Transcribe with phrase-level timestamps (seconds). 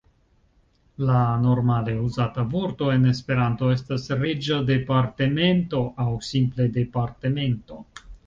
[1.09, 7.79] La normale uzata vorto en Esperanto estas "reĝa departemento" aŭ simple "departemento".